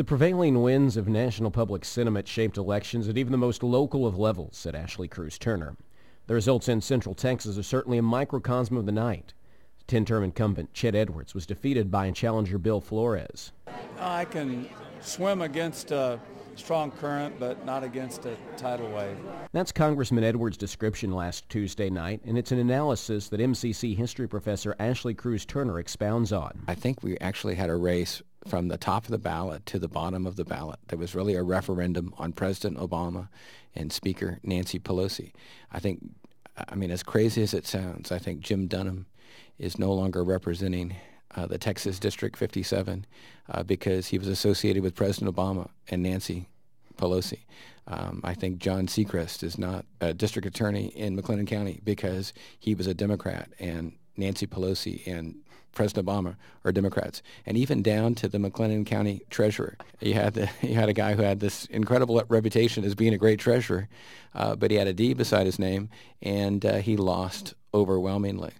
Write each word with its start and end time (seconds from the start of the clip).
The 0.00 0.04
prevailing 0.04 0.62
winds 0.62 0.96
of 0.96 1.08
national 1.08 1.50
public 1.50 1.84
sentiment 1.84 2.26
shaped 2.26 2.56
elections 2.56 3.06
at 3.06 3.18
even 3.18 3.32
the 3.32 3.36
most 3.36 3.62
local 3.62 4.06
of 4.06 4.18
levels, 4.18 4.56
said 4.56 4.74
Ashley 4.74 5.08
Cruseturner. 5.08 5.76
The 6.26 6.32
results 6.32 6.70
in 6.70 6.80
Central 6.80 7.14
Texas 7.14 7.58
are 7.58 7.62
certainly 7.62 7.98
a 7.98 8.02
microcosm 8.02 8.78
of 8.78 8.86
the 8.86 8.92
night. 8.92 9.34
10-term 9.88 10.24
incumbent 10.24 10.72
Chet 10.72 10.94
Edwards 10.94 11.34
was 11.34 11.44
defeated 11.44 11.90
by 11.90 12.10
challenger 12.12 12.56
Bill 12.56 12.80
Flores. 12.80 13.52
I 13.98 14.24
can 14.24 14.70
swim 15.02 15.42
against 15.42 15.90
a 15.90 16.18
strong 16.54 16.92
current, 16.92 17.38
but 17.38 17.66
not 17.66 17.84
against 17.84 18.24
a 18.24 18.38
tidal 18.56 18.90
wave. 18.92 19.18
That's 19.52 19.70
Congressman 19.70 20.24
Edwards' 20.24 20.56
description 20.56 21.12
last 21.12 21.46
Tuesday 21.50 21.90
night, 21.90 22.22
and 22.24 22.38
it's 22.38 22.52
an 22.52 22.58
analysis 22.58 23.28
that 23.28 23.40
MCC 23.40 23.94
history 23.94 24.26
professor 24.26 24.74
Ashley 24.78 25.14
Cruseturner 25.14 25.78
expounds 25.78 26.32
on. 26.32 26.62
I 26.68 26.74
think 26.74 27.02
we 27.02 27.18
actually 27.18 27.56
had 27.56 27.68
a 27.68 27.76
race 27.76 28.22
from 28.46 28.68
the 28.68 28.78
top 28.78 29.04
of 29.04 29.10
the 29.10 29.18
ballot 29.18 29.66
to 29.66 29.78
the 29.78 29.88
bottom 29.88 30.26
of 30.26 30.36
the 30.36 30.44
ballot. 30.44 30.78
There 30.88 30.98
was 30.98 31.14
really 31.14 31.34
a 31.34 31.42
referendum 31.42 32.14
on 32.18 32.32
President 32.32 32.78
Obama 32.78 33.28
and 33.74 33.92
Speaker 33.92 34.38
Nancy 34.42 34.78
Pelosi. 34.78 35.32
I 35.70 35.78
think, 35.78 36.00
I 36.56 36.74
mean, 36.74 36.90
as 36.90 37.02
crazy 37.02 37.42
as 37.42 37.54
it 37.54 37.66
sounds, 37.66 38.10
I 38.10 38.18
think 38.18 38.40
Jim 38.40 38.68
Dunnam 38.68 39.04
is 39.58 39.78
no 39.78 39.92
longer 39.92 40.24
representing 40.24 40.96
uh, 41.36 41.46
the 41.46 41.58
Texas 41.58 41.98
District 41.98 42.36
57 42.36 43.06
uh, 43.48 43.62
because 43.62 44.08
he 44.08 44.18
was 44.18 44.26
associated 44.26 44.82
with 44.82 44.94
President 44.94 45.34
Obama 45.34 45.68
and 45.88 46.02
Nancy 46.02 46.48
Pelosi. 46.96 47.40
Um, 47.86 48.20
I 48.24 48.34
think 48.34 48.58
John 48.58 48.86
Segrest 48.86 49.42
is 49.42 49.58
not 49.58 49.84
a 50.00 50.14
district 50.14 50.46
attorney 50.46 50.86
in 50.88 51.16
McLennan 51.16 51.46
County 51.46 51.80
because 51.84 52.32
he 52.58 52.74
was 52.74 52.86
a 52.86 52.94
Democrat 52.94 53.50
and 53.58 53.92
Nancy 54.20 54.46
Pelosi 54.46 55.06
and 55.06 55.34
President 55.72 56.06
Obama 56.06 56.36
are 56.64 56.72
Democrats, 56.72 57.22
and 57.46 57.56
even 57.56 57.82
down 57.82 58.14
to 58.16 58.28
the 58.28 58.38
McLennan 58.38 58.84
County 58.84 59.22
treasurer. 59.30 59.76
You 60.00 60.14
had 60.14 60.34
the, 60.34 60.50
you 60.62 60.74
had 60.74 60.88
a 60.88 60.92
guy 60.92 61.14
who 61.14 61.22
had 61.22 61.40
this 61.40 61.66
incredible 61.66 62.22
reputation 62.28 62.84
as 62.84 62.94
being 62.94 63.14
a 63.14 63.18
great 63.18 63.38
treasurer, 63.38 63.88
uh, 64.34 64.56
but 64.56 64.70
he 64.70 64.76
had 64.76 64.88
a 64.88 64.92
D 64.92 65.14
beside 65.14 65.46
his 65.46 65.58
name, 65.58 65.88
and 66.22 66.64
uh, 66.64 66.76
he 66.78 66.96
lost 66.96 67.54
overwhelmingly. 67.72 68.52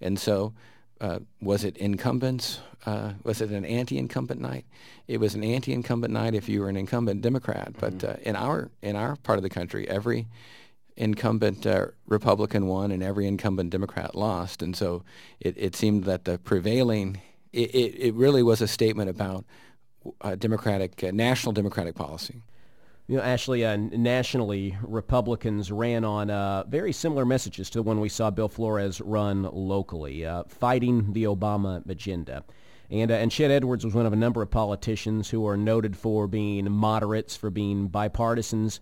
And 0.00 0.18
so, 0.18 0.52
uh, 1.00 1.20
was 1.40 1.64
it 1.64 1.76
incumbents? 1.76 2.60
Uh, 2.86 3.12
was 3.24 3.40
it 3.40 3.50
an 3.50 3.64
anti-incumbent 3.64 4.40
night? 4.40 4.64
It 5.08 5.18
was 5.18 5.34
an 5.34 5.44
anti-incumbent 5.44 6.12
night 6.12 6.34
if 6.34 6.48
you 6.48 6.60
were 6.60 6.68
an 6.68 6.76
incumbent 6.76 7.22
Democrat. 7.22 7.72
But 7.78 7.98
mm-hmm. 7.98 8.10
Uh, 8.10 8.14
in 8.22 8.36
our 8.36 8.70
in 8.82 8.96
our 8.96 9.16
part 9.16 9.38
of 9.38 9.42
the 9.42 9.50
country, 9.50 9.88
every 9.88 10.26
incumbent 10.96 11.66
uh, 11.66 11.86
Republican 12.06 12.66
won 12.66 12.90
and 12.90 13.02
every 13.02 13.26
incumbent 13.26 13.70
Democrat 13.70 14.14
lost. 14.14 14.62
And 14.62 14.76
so 14.76 15.04
it, 15.40 15.54
it 15.56 15.76
seemed 15.76 16.04
that 16.04 16.24
the 16.24 16.38
prevailing, 16.38 17.20
it, 17.52 17.74
it, 17.74 17.98
it 17.98 18.14
really 18.14 18.42
was 18.42 18.60
a 18.60 18.68
statement 18.68 19.10
about 19.10 19.44
uh, 20.20 20.34
Democratic, 20.34 21.02
uh, 21.02 21.10
national 21.12 21.52
Democratic 21.52 21.94
policy. 21.94 22.42
You 23.08 23.16
know, 23.16 23.24
Ashley, 23.24 23.64
uh, 23.64 23.76
nationally, 23.76 24.76
Republicans 24.82 25.72
ran 25.72 26.04
on 26.04 26.30
uh, 26.30 26.64
very 26.68 26.92
similar 26.92 27.24
messages 27.24 27.68
to 27.70 27.78
the 27.78 27.82
one 27.82 28.00
we 28.00 28.08
saw 28.08 28.30
Bill 28.30 28.48
Flores 28.48 29.00
run 29.00 29.42
locally, 29.52 30.24
uh, 30.24 30.44
fighting 30.44 31.12
the 31.12 31.24
Obama 31.24 31.86
agenda. 31.88 32.44
And, 32.90 33.10
uh, 33.10 33.14
and 33.14 33.30
Chet 33.30 33.50
Edwards 33.50 33.84
was 33.84 33.94
one 33.94 34.06
of 34.06 34.12
a 34.12 34.16
number 34.16 34.40
of 34.40 34.50
politicians 34.50 35.30
who 35.30 35.46
are 35.46 35.56
noted 35.56 35.96
for 35.96 36.26
being 36.28 36.70
moderates, 36.70 37.36
for 37.36 37.50
being 37.50 37.88
bipartisans, 37.88 38.80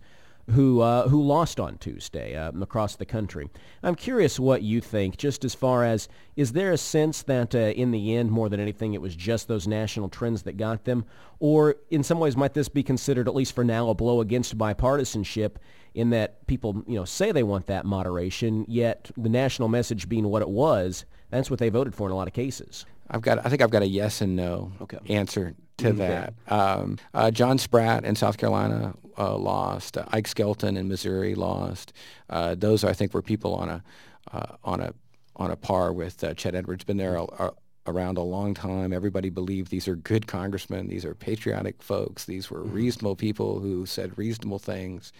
who 0.49 0.81
uh, 0.81 1.07
who 1.07 1.21
lost 1.21 1.59
on 1.59 1.77
Tuesday 1.77 2.35
uh, 2.35 2.51
across 2.61 2.95
the 2.95 3.05
country. 3.05 3.49
I'm 3.83 3.95
curious 3.95 4.39
what 4.39 4.61
you 4.63 4.81
think, 4.81 5.17
just 5.17 5.45
as 5.45 5.55
far 5.55 5.83
as 5.83 6.09
is 6.35 6.53
there 6.53 6.71
a 6.71 6.77
sense 6.77 7.23
that 7.23 7.53
uh, 7.53 7.59
in 7.59 7.91
the 7.91 8.15
end, 8.15 8.31
more 8.31 8.49
than 8.49 8.59
anything, 8.59 8.93
it 8.93 9.01
was 9.01 9.15
just 9.15 9.47
those 9.47 9.67
national 9.67 10.09
trends 10.09 10.43
that 10.43 10.57
got 10.57 10.85
them, 10.85 11.05
or 11.39 11.75
in 11.89 12.03
some 12.03 12.19
ways 12.19 12.35
might 12.35 12.53
this 12.53 12.69
be 12.69 12.83
considered, 12.83 13.27
at 13.27 13.35
least 13.35 13.53
for 13.53 13.63
now, 13.63 13.89
a 13.89 13.93
blow 13.93 14.21
against 14.21 14.57
bipartisanship? 14.57 15.57
In 15.93 16.11
that 16.11 16.47
people, 16.47 16.85
you 16.87 16.95
know, 16.95 17.03
say 17.03 17.33
they 17.33 17.43
want 17.43 17.67
that 17.67 17.83
moderation, 17.83 18.63
yet 18.69 19.11
the 19.17 19.27
national 19.27 19.67
message 19.67 20.07
being 20.07 20.25
what 20.29 20.41
it 20.41 20.47
was, 20.47 21.03
that's 21.31 21.49
what 21.49 21.59
they 21.59 21.67
voted 21.67 21.93
for 21.93 22.07
in 22.07 22.13
a 22.13 22.15
lot 22.15 22.29
of 22.29 22.33
cases. 22.33 22.85
I've 23.09 23.21
got, 23.21 23.45
I 23.45 23.49
think 23.49 23.61
I've 23.61 23.71
got 23.71 23.81
a 23.81 23.87
yes 23.87 24.21
and 24.21 24.33
no 24.37 24.71
okay. 24.79 24.99
answer 25.09 25.53
to 25.81 25.89
okay. 25.89 25.97
that. 25.97 26.33
Um, 26.47 26.97
uh, 27.13 27.31
John 27.31 27.57
Spratt 27.57 28.05
in 28.05 28.15
South 28.15 28.37
Carolina 28.37 28.95
uh, 29.17 29.37
lost. 29.37 29.97
Uh, 29.97 30.05
Ike 30.09 30.27
Skelton 30.27 30.77
in 30.77 30.87
Missouri 30.87 31.35
lost. 31.35 31.93
Uh, 32.29 32.55
those 32.55 32.83
I 32.83 32.93
think 32.93 33.13
were 33.13 33.21
people 33.21 33.53
on 33.55 33.69
a 33.69 33.83
uh, 34.31 34.55
on 34.63 34.79
a 34.79 34.93
on 35.35 35.51
a 35.51 35.55
par 35.55 35.91
with 35.93 36.23
uh, 36.23 36.33
Chet 36.33 36.55
Edwards. 36.55 36.83
Been 36.83 36.97
there 36.97 37.15
a, 37.15 37.23
a, 37.23 37.51
around 37.87 38.17
a 38.17 38.21
long 38.21 38.53
time. 38.53 38.93
Everybody 38.93 39.29
believed 39.29 39.71
these 39.71 39.87
are 39.87 39.95
good 39.95 40.27
congressmen. 40.27 40.87
These 40.87 41.05
are 41.05 41.15
patriotic 41.15 41.81
folks. 41.81 42.25
These 42.25 42.49
were 42.49 42.61
mm-hmm. 42.61 42.73
reasonable 42.73 43.15
people 43.15 43.59
who 43.59 43.85
said 43.85 44.17
reasonable 44.17 44.59
things, 44.59 45.11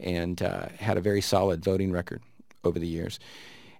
and 0.00 0.38
had 0.40 0.96
a 0.96 1.00
very 1.00 1.20
solid 1.20 1.64
voting 1.64 1.92
record 1.92 2.22
over 2.64 2.78
the 2.78 2.88
years 2.88 3.18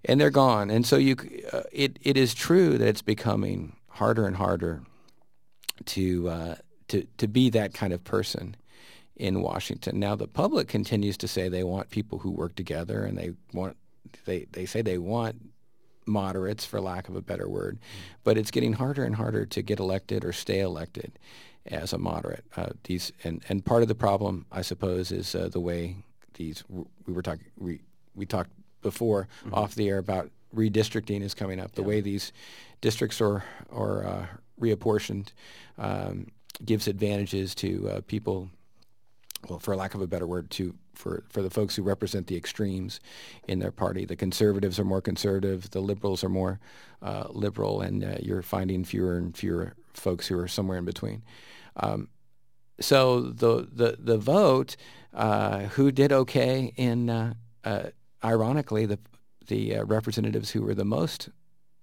and 0.04 0.20
they're 0.20 0.30
gone. 0.30 0.70
And 0.70 0.86
so 0.86 0.96
you, 0.96 1.16
uh, 1.52 1.62
it 1.72 1.98
it 2.02 2.16
is 2.16 2.32
true 2.32 2.78
that 2.78 2.86
it's 2.86 3.02
becoming 3.02 3.76
harder 3.88 4.26
and 4.26 4.36
harder 4.36 4.82
to 5.86 6.28
uh, 6.28 6.54
to 6.88 7.06
to 7.18 7.28
be 7.28 7.50
that 7.50 7.74
kind 7.74 7.92
of 7.92 8.04
person 8.04 8.56
in 9.16 9.42
Washington. 9.42 9.98
Now 9.98 10.14
the 10.14 10.28
public 10.28 10.68
continues 10.68 11.16
to 11.18 11.28
say 11.28 11.48
they 11.48 11.64
want 11.64 11.90
people 11.90 12.18
who 12.18 12.30
work 12.30 12.54
together, 12.54 13.04
and 13.04 13.16
they 13.18 13.32
want 13.52 13.76
they 14.24 14.46
they 14.52 14.66
say 14.66 14.82
they 14.82 14.98
want 14.98 15.36
moderates, 16.06 16.64
for 16.64 16.80
lack 16.80 17.08
of 17.08 17.16
a 17.16 17.20
better 17.20 17.48
word, 17.48 17.78
but 18.24 18.38
it's 18.38 18.50
getting 18.50 18.72
harder 18.72 19.04
and 19.04 19.16
harder 19.16 19.44
to 19.44 19.62
get 19.62 19.78
elected 19.78 20.24
or 20.24 20.32
stay 20.32 20.60
elected 20.60 21.18
as 21.66 21.92
a 21.92 21.98
moderate. 21.98 22.44
Uh, 22.56 22.70
these 22.84 23.12
and 23.24 23.44
and 23.48 23.64
part 23.64 23.82
of 23.82 23.88
the 23.88 23.94
problem, 23.94 24.46
I 24.50 24.62
suppose, 24.62 25.12
is 25.12 25.34
uh, 25.34 25.48
the 25.48 25.60
way 25.60 25.96
these 26.34 26.64
we 26.68 27.12
were 27.12 27.22
talking 27.22 27.46
we 27.56 27.80
we 28.14 28.26
talked 28.26 28.50
before 28.82 29.28
mm-hmm. 29.44 29.54
off 29.54 29.74
the 29.74 29.88
air 29.88 29.98
about 29.98 30.30
redistricting 30.54 31.22
is 31.22 31.34
coming 31.34 31.60
up. 31.60 31.72
The 31.72 31.82
yeah. 31.82 31.88
way 31.88 32.00
these 32.00 32.32
districts 32.80 33.20
are 33.20 33.44
are 33.70 34.06
uh, 34.06 34.26
reapportioned 34.60 35.28
um, 35.78 36.28
gives 36.64 36.88
advantages 36.88 37.54
to 37.56 37.88
uh, 37.90 38.00
people. 38.02 38.50
Well, 39.48 39.60
for 39.60 39.76
lack 39.76 39.94
of 39.94 40.00
a 40.00 40.06
better 40.06 40.26
word, 40.26 40.50
to 40.52 40.74
for 40.94 41.22
for 41.28 41.42
the 41.42 41.50
folks 41.50 41.76
who 41.76 41.82
represent 41.82 42.26
the 42.26 42.36
extremes 42.36 42.98
in 43.46 43.60
their 43.60 43.70
party. 43.70 44.04
The 44.04 44.16
conservatives 44.16 44.80
are 44.80 44.84
more 44.84 45.00
conservative. 45.00 45.70
The 45.70 45.80
liberals 45.80 46.24
are 46.24 46.28
more 46.28 46.58
uh, 47.00 47.26
liberal, 47.30 47.80
and 47.80 48.02
uh, 48.02 48.16
you're 48.20 48.42
finding 48.42 48.82
fewer 48.84 49.16
and 49.16 49.36
fewer 49.36 49.74
folks 49.92 50.26
who 50.26 50.36
are 50.38 50.48
somewhere 50.48 50.78
in 50.78 50.84
between. 50.84 51.22
Um, 51.76 52.08
so 52.80 53.20
the 53.20 53.68
the 53.72 53.96
the 54.00 54.18
vote, 54.18 54.76
uh, 55.14 55.60
who 55.66 55.92
did 55.92 56.12
okay 56.12 56.72
in 56.76 57.08
uh, 57.08 57.34
ironically, 58.24 58.86
the 58.86 58.98
the 59.46 59.76
uh, 59.76 59.84
representatives 59.84 60.50
who 60.50 60.62
were 60.62 60.74
the 60.74 60.84
most 60.84 61.28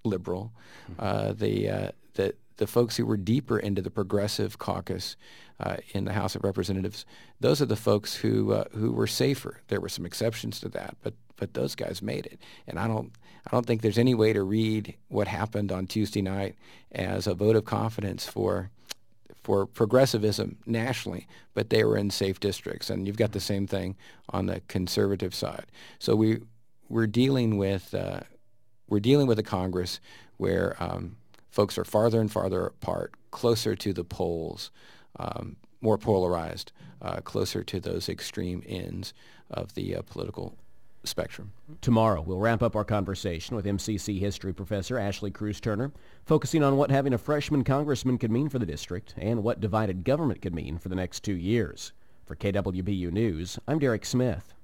liberal, 0.04 0.54
mm-hmm. 0.92 1.00
uh, 1.00 1.34
the 1.34 1.70
uh, 1.70 1.92
the 2.14 2.36
the 2.58 2.68
folks 2.68 2.98
who 2.98 3.06
were 3.06 3.18
deeper 3.18 3.60
into 3.60 3.82
the 3.82 3.92
progressive 3.92 4.58
caucus 4.58 5.16
uh, 5.60 5.78
in 5.94 6.06
the 6.06 6.14
House 6.14 6.36
of 6.36 6.44
Representatives, 6.44 7.06
those 7.40 7.62
are 7.62 7.66
the 7.66 7.76
folks 7.76 8.16
who 8.16 8.54
uh, 8.54 8.66
who 8.72 8.92
were 8.92 9.08
safer. 9.08 9.62
There 9.68 9.82
were 9.82 9.90
some 9.90 10.06
exceptions 10.06 10.60
to 10.62 10.70
that, 10.70 10.98
but 11.02 11.14
but 11.38 11.54
those 11.54 11.76
guys 11.76 12.02
made 12.02 12.26
it. 12.26 12.40
And 12.68 12.80
I 12.80 12.88
don't 12.88 13.12
I 13.46 13.52
don't 13.52 13.66
think 13.66 13.82
there's 13.82 13.98
any 13.98 14.16
way 14.16 14.34
to 14.34 14.44
read 14.44 14.96
what 15.08 15.28
happened 15.28 15.72
on 15.72 15.88
Tuesday 15.88 16.22
night 16.22 16.56
as 16.92 17.28
a 17.28 17.34
vote 17.34 17.56
of 17.56 17.66
confidence 17.66 18.26
for 18.26 18.70
for 19.44 19.68
progressivism 19.68 20.58
nationally, 20.66 21.28
but 21.54 21.70
they 21.70 21.84
were 21.84 21.98
in 21.98 22.10
safe 22.10 22.40
districts. 22.40 22.90
And 22.90 23.06
you've 23.06 23.18
got 23.18 23.32
the 23.32 23.40
same 23.40 23.68
thing 23.68 23.96
on 24.30 24.48
the 24.48 24.62
conservative 24.68 25.36
side. 25.36 25.66
So 26.00 26.16
we 26.16 26.40
we're 26.90 27.08
dealing 27.08 27.58
with 27.58 27.94
uh, 27.94 28.22
we're 28.88 29.00
dealing 29.00 29.28
with 29.28 29.40
a 29.40 29.44
Congress 29.44 30.00
where 30.38 30.76
um, 30.80 31.18
folks 31.56 31.78
are 31.78 31.86
farther 31.86 32.20
and 32.20 32.30
farther 32.30 32.68
apart, 32.68 33.14
closer 33.32 33.76
to 33.78 33.94
the 33.94 34.04
poles, 34.04 34.72
um, 35.18 35.56
more 35.80 35.98
polarized, 35.98 36.74
uh, 37.02 37.22
closer 37.22 37.64
to 37.64 37.80
those 37.80 38.10
extreme 38.10 38.62
ends 38.68 39.14
of 39.50 39.74
the 39.74 39.96
uh, 39.96 40.02
political 40.02 40.58
spectrum. 41.06 41.54
Tomorrow, 41.80 42.22
we'll 42.22 42.40
wrap 42.40 42.62
up 42.62 42.76
our 42.76 42.84
conversation 42.84 43.56
with 43.56 43.66
MCC 43.66 44.20
history 44.20 44.54
professor 44.54 45.00
Ashley 45.00 45.32
Cruseturner, 45.32 45.94
focusing 46.26 46.62
on 46.62 46.76
what 46.76 46.92
having 46.92 47.14
a 47.14 47.18
freshman 47.18 47.64
congressman 47.64 48.18
could 48.18 48.32
mean 48.32 48.50
for 48.50 48.60
the 48.60 48.66
district 48.66 49.14
and 49.16 49.42
what 49.42 49.62
divided 49.62 50.04
government 50.04 50.42
could 50.42 50.54
mean 50.54 50.78
for 50.78 50.90
the 50.90 50.96
next 50.96 51.24
two 51.24 51.36
years. 51.36 51.94
For 52.26 52.36
KWBU 52.36 53.12
News, 53.12 53.60
I'm 53.68 53.80
Derek 53.80 54.04
Smith. 54.04 54.55